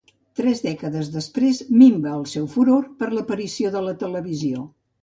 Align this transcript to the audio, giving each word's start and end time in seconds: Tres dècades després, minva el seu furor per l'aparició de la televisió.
Tres 0.37 0.61
dècades 0.67 1.11
després, 1.17 1.61
minva 1.83 2.15
el 2.15 2.27
seu 2.35 2.51
furor 2.57 2.91
per 3.03 3.13
l'aparició 3.15 3.77
de 3.79 3.89
la 3.91 3.97
televisió. 4.07 4.69